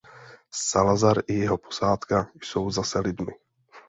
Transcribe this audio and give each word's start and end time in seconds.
Salazar 0.69 1.21
i 1.27 1.33
jeho 1.37 1.57
posádka 1.57 2.27
jsou 2.43 2.71
zase 2.71 2.99
lidmi. 2.99 3.31